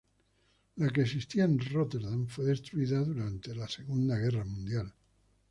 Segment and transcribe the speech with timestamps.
[0.77, 4.91] La que existía en Róterdam fue destruida durante la Segunda Guerra Mundial.